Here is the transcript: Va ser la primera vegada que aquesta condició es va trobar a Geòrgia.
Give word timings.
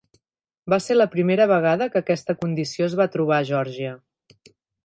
Va 0.73 0.79
ser 0.85 0.95
la 0.97 1.07
primera 1.15 1.47
vegada 1.51 1.87
que 1.95 2.01
aquesta 2.05 2.37
condició 2.41 2.91
es 2.91 2.99
va 3.03 3.09
trobar 3.17 3.39
a 3.43 3.49
Geòrgia. 3.51 3.97